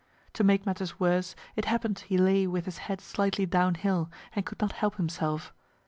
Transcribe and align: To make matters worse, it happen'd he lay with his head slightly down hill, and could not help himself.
To 0.33 0.43
make 0.43 0.65
matters 0.65 0.99
worse, 0.99 1.35
it 1.55 1.65
happen'd 1.65 1.99
he 1.99 2.17
lay 2.17 2.47
with 2.47 2.65
his 2.65 2.79
head 2.89 2.99
slightly 3.01 3.45
down 3.45 3.75
hill, 3.75 4.09
and 4.35 4.43
could 4.47 4.59
not 4.59 4.71
help 4.71 4.95
himself. 4.95 5.53